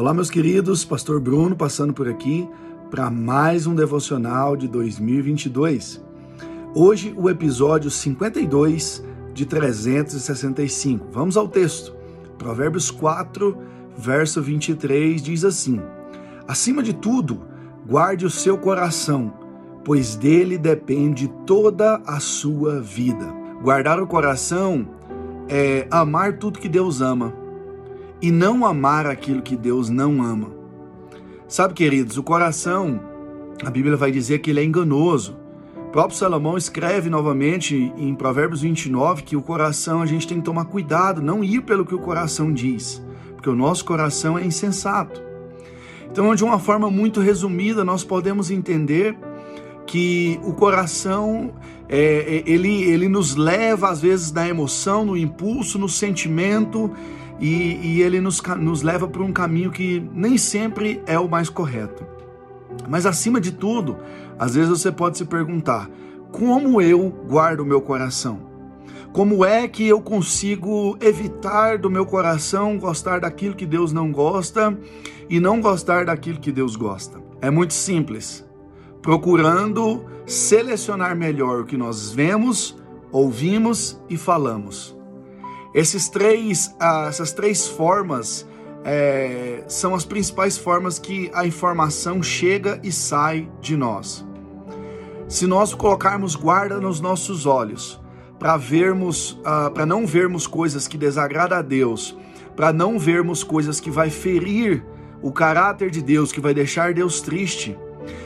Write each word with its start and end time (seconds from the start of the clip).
Olá, 0.00 0.14
meus 0.14 0.30
queridos, 0.30 0.82
Pastor 0.82 1.20
Bruno 1.20 1.54
passando 1.54 1.92
por 1.92 2.08
aqui 2.08 2.48
para 2.90 3.10
mais 3.10 3.66
um 3.66 3.74
devocional 3.74 4.56
de 4.56 4.66
2022. 4.66 6.02
Hoje, 6.74 7.14
o 7.18 7.28
episódio 7.28 7.90
52 7.90 9.04
de 9.34 9.44
365. 9.44 11.06
Vamos 11.12 11.36
ao 11.36 11.46
texto. 11.46 11.94
Provérbios 12.38 12.90
4, 12.90 13.54
verso 13.94 14.40
23 14.40 15.20
diz 15.20 15.44
assim: 15.44 15.82
Acima 16.48 16.82
de 16.82 16.94
tudo, 16.94 17.42
guarde 17.86 18.24
o 18.24 18.30
seu 18.30 18.56
coração, 18.56 19.30
pois 19.84 20.16
dele 20.16 20.56
depende 20.56 21.28
toda 21.46 22.00
a 22.06 22.18
sua 22.20 22.80
vida. 22.80 23.26
Guardar 23.62 24.00
o 24.00 24.06
coração 24.06 24.88
é 25.46 25.86
amar 25.90 26.38
tudo 26.38 26.58
que 26.58 26.70
Deus 26.70 27.02
ama 27.02 27.49
e 28.20 28.30
não 28.30 28.66
amar 28.66 29.06
aquilo 29.06 29.42
que 29.42 29.56
Deus 29.56 29.88
não 29.88 30.22
ama. 30.22 30.48
Sabe, 31.48 31.74
queridos, 31.74 32.16
o 32.16 32.22
coração, 32.22 33.00
a 33.64 33.70
Bíblia 33.70 33.96
vai 33.96 34.12
dizer 34.12 34.38
que 34.38 34.50
ele 34.50 34.60
é 34.60 34.64
enganoso. 34.64 35.36
O 35.76 35.90
próprio 35.90 36.16
Salomão 36.16 36.56
escreve 36.56 37.10
novamente 37.10 37.92
em 37.96 38.14
Provérbios 38.14 38.62
29 38.62 39.22
que 39.22 39.36
o 39.36 39.42
coração 39.42 40.00
a 40.00 40.06
gente 40.06 40.28
tem 40.28 40.38
que 40.38 40.44
tomar 40.44 40.66
cuidado, 40.66 41.20
não 41.20 41.42
ir 41.42 41.62
pelo 41.62 41.84
que 41.84 41.94
o 41.94 41.98
coração 41.98 42.52
diz, 42.52 43.02
porque 43.34 43.50
o 43.50 43.56
nosso 43.56 43.84
coração 43.84 44.38
é 44.38 44.44
insensato. 44.44 45.20
Então, 46.10 46.32
de 46.34 46.44
uma 46.44 46.58
forma 46.58 46.90
muito 46.90 47.20
resumida, 47.20 47.84
nós 47.84 48.04
podemos 48.04 48.50
entender 48.50 49.16
que 49.86 50.38
o 50.44 50.52
coração 50.52 51.52
é, 51.88 51.98
é 51.98 52.42
ele, 52.46 52.84
ele 52.84 53.08
nos 53.08 53.34
leva 53.34 53.90
às 53.90 54.00
vezes 54.00 54.30
na 54.30 54.48
emoção, 54.48 55.04
no 55.04 55.16
impulso, 55.16 55.78
no 55.78 55.88
sentimento 55.88 56.92
e, 57.40 57.78
e 57.82 58.02
ele 58.02 58.20
nos, 58.20 58.40
nos 58.58 58.82
leva 58.82 59.08
para 59.08 59.22
um 59.22 59.32
caminho 59.32 59.70
que 59.70 60.06
nem 60.12 60.36
sempre 60.36 61.02
é 61.06 61.18
o 61.18 61.28
mais 61.28 61.48
correto. 61.48 62.04
Mas 62.88 63.06
acima 63.06 63.40
de 63.40 63.52
tudo, 63.52 63.96
às 64.38 64.54
vezes 64.54 64.68
você 64.70 64.92
pode 64.92 65.16
se 65.16 65.24
perguntar: 65.24 65.88
como 66.30 66.80
eu 66.80 67.08
guardo 67.28 67.60
o 67.60 67.66
meu 67.66 67.80
coração? 67.80 68.48
Como 69.12 69.44
é 69.44 69.66
que 69.66 69.88
eu 69.88 70.00
consigo 70.00 70.96
evitar 71.00 71.78
do 71.78 71.90
meu 71.90 72.06
coração 72.06 72.78
gostar 72.78 73.20
daquilo 73.20 73.56
que 73.56 73.66
Deus 73.66 73.92
não 73.92 74.12
gosta 74.12 74.78
e 75.28 75.40
não 75.40 75.60
gostar 75.60 76.04
daquilo 76.04 76.38
que 76.38 76.52
Deus 76.52 76.76
gosta? 76.76 77.20
É 77.40 77.50
muito 77.50 77.74
simples. 77.74 78.46
Procurando 79.02 80.04
selecionar 80.26 81.16
melhor 81.16 81.62
o 81.62 81.64
que 81.64 81.76
nós 81.76 82.12
vemos, 82.12 82.76
ouvimos 83.10 84.00
e 84.08 84.16
falamos. 84.16 84.99
Esses 85.74 86.08
três, 86.08 86.74
ah, 86.80 87.06
essas 87.08 87.32
três 87.32 87.68
formas 87.68 88.46
é, 88.84 89.62
são 89.68 89.94
as 89.94 90.04
principais 90.04 90.58
formas 90.58 90.98
que 90.98 91.30
a 91.32 91.46
informação 91.46 92.22
chega 92.22 92.80
e 92.82 92.90
sai 92.90 93.48
de 93.60 93.76
nós. 93.76 94.26
Se 95.28 95.46
nós 95.46 95.72
colocarmos 95.74 96.34
guarda 96.34 96.80
nos 96.80 97.00
nossos 97.00 97.46
olhos 97.46 98.00
para 98.38 98.56
vermos, 98.56 99.38
ah, 99.44 99.70
para 99.70 99.86
não 99.86 100.06
vermos 100.06 100.46
coisas 100.46 100.88
que 100.88 100.98
desagradam 100.98 101.58
a 101.58 101.62
Deus, 101.62 102.16
para 102.56 102.72
não 102.72 102.98
vermos 102.98 103.44
coisas 103.44 103.78
que 103.78 103.90
vai 103.90 104.10
ferir 104.10 104.84
o 105.22 105.30
caráter 105.30 105.90
de 105.90 106.02
Deus, 106.02 106.32
que 106.32 106.40
vai 106.40 106.52
deixar 106.52 106.94
Deus 106.94 107.20
triste, 107.20 107.78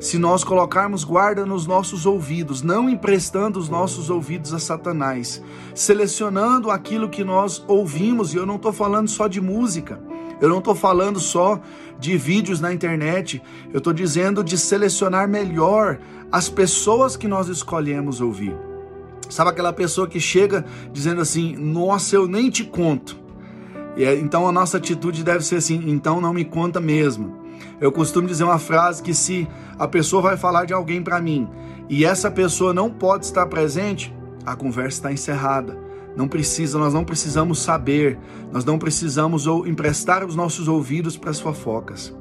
se 0.00 0.18
nós 0.18 0.44
colocarmos 0.44 1.04
guarda 1.04 1.44
nos 1.44 1.66
nossos 1.66 2.06
ouvidos, 2.06 2.62
não 2.62 2.88
emprestando 2.88 3.58
os 3.58 3.68
nossos 3.68 4.10
ouvidos 4.10 4.52
a 4.52 4.58
Satanás, 4.58 5.42
selecionando 5.74 6.70
aquilo 6.70 7.08
que 7.08 7.24
nós 7.24 7.64
ouvimos, 7.66 8.32
e 8.32 8.36
eu 8.36 8.46
não 8.46 8.56
estou 8.56 8.72
falando 8.72 9.08
só 9.08 9.26
de 9.26 9.40
música, 9.40 10.00
eu 10.40 10.48
não 10.48 10.58
estou 10.58 10.74
falando 10.74 11.18
só 11.18 11.60
de 11.98 12.16
vídeos 12.16 12.60
na 12.60 12.72
internet, 12.72 13.42
eu 13.72 13.78
estou 13.78 13.92
dizendo 13.92 14.44
de 14.44 14.58
selecionar 14.58 15.28
melhor 15.28 15.98
as 16.30 16.48
pessoas 16.48 17.16
que 17.16 17.26
nós 17.26 17.48
escolhemos 17.48 18.20
ouvir. 18.20 18.54
Sabe 19.28 19.50
aquela 19.50 19.72
pessoa 19.72 20.06
que 20.06 20.20
chega 20.20 20.64
dizendo 20.92 21.20
assim: 21.20 21.56
Nossa, 21.56 22.14
eu 22.14 22.28
nem 22.28 22.50
te 22.50 22.64
conto. 22.64 23.25
E 23.96 24.04
então 24.04 24.46
a 24.46 24.52
nossa 24.52 24.76
atitude 24.76 25.24
deve 25.24 25.44
ser 25.44 25.56
assim: 25.56 25.82
Então 25.86 26.20
não 26.20 26.34
me 26.34 26.44
conta 26.44 26.80
mesmo. 26.80 27.46
Eu 27.80 27.90
costumo 27.90 28.28
dizer 28.28 28.44
uma 28.44 28.58
frase 28.58 29.02
que 29.02 29.14
se 29.14 29.48
a 29.78 29.88
pessoa 29.88 30.22
vai 30.22 30.36
falar 30.36 30.66
de 30.66 30.74
alguém 30.74 31.02
para 31.02 31.20
mim 31.20 31.48
e 31.88 32.04
essa 32.04 32.30
pessoa 32.30 32.74
não 32.74 32.90
pode 32.90 33.24
estar 33.24 33.46
presente, 33.46 34.14
a 34.44 34.54
conversa 34.54 34.98
está 34.98 35.12
encerrada. 35.12 35.78
Não 36.16 36.26
precisa, 36.26 36.78
nós 36.78 36.94
não 36.94 37.04
precisamos 37.04 37.58
saber, 37.58 38.18
nós 38.50 38.64
não 38.64 38.78
precisamos 38.78 39.46
ou 39.46 39.66
emprestar 39.66 40.24
os 40.24 40.34
nossos 40.34 40.66
ouvidos 40.66 41.16
para 41.16 41.30
as 41.30 41.40
fofocas. 41.40 42.14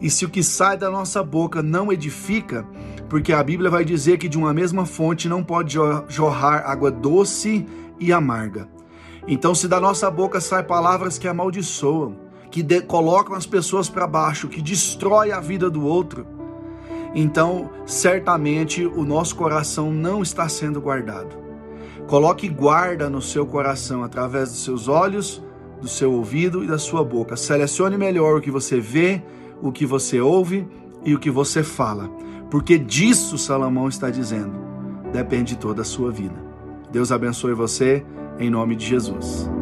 E 0.00 0.10
se 0.10 0.24
o 0.24 0.28
que 0.28 0.42
sai 0.42 0.76
da 0.76 0.90
nossa 0.90 1.22
boca 1.22 1.62
não 1.62 1.92
edifica, 1.92 2.66
porque 3.08 3.32
a 3.32 3.42
Bíblia 3.42 3.70
vai 3.70 3.84
dizer 3.84 4.18
que 4.18 4.28
de 4.28 4.38
uma 4.38 4.52
mesma 4.52 4.84
fonte 4.84 5.28
não 5.28 5.42
pode 5.42 5.76
jorrar 6.08 6.68
água 6.70 6.90
doce 6.90 7.66
e 8.00 8.12
amarga. 8.12 8.75
Então, 9.26 9.54
se 9.54 9.66
da 9.66 9.80
nossa 9.80 10.10
boca 10.10 10.40
sai 10.40 10.62
palavras 10.62 11.18
que 11.18 11.26
amaldiçoam, 11.26 12.16
que 12.50 12.62
de, 12.62 12.80
colocam 12.80 13.34
as 13.34 13.44
pessoas 13.44 13.88
para 13.88 14.06
baixo, 14.06 14.48
que 14.48 14.62
destrói 14.62 15.32
a 15.32 15.40
vida 15.40 15.68
do 15.68 15.84
outro, 15.84 16.26
então 17.14 17.70
certamente 17.86 18.84
o 18.84 19.04
nosso 19.04 19.34
coração 19.34 19.90
não 19.90 20.22
está 20.22 20.48
sendo 20.48 20.80
guardado. 20.80 21.36
Coloque 22.06 22.48
guarda 22.48 23.10
no 23.10 23.20
seu 23.20 23.44
coração 23.44 24.04
através 24.04 24.50
dos 24.50 24.62
seus 24.62 24.86
olhos, 24.86 25.42
do 25.80 25.88
seu 25.88 26.12
ouvido 26.12 26.62
e 26.62 26.68
da 26.68 26.78
sua 26.78 27.04
boca. 27.04 27.36
Selecione 27.36 27.98
melhor 27.98 28.36
o 28.36 28.40
que 28.40 28.50
você 28.50 28.78
vê, 28.78 29.22
o 29.60 29.72
que 29.72 29.84
você 29.84 30.20
ouve 30.20 30.68
e 31.04 31.14
o 31.14 31.18
que 31.18 31.30
você 31.30 31.62
fala, 31.62 32.08
porque 32.50 32.78
disso 32.78 33.38
Salomão 33.38 33.88
está 33.88 34.10
dizendo, 34.10 34.52
depende 35.12 35.56
toda 35.56 35.82
a 35.82 35.84
sua 35.84 36.10
vida. 36.10 36.34
Deus 36.90 37.12
abençoe 37.12 37.54
você, 37.54 38.04
em 38.38 38.50
nome 38.50 38.76
de 38.76 38.86
Jesus. 38.86 39.55